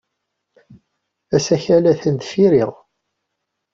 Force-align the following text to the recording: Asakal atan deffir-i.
Asakal 1.35 1.83
atan 1.91 2.15
deffir-i. 2.19 2.65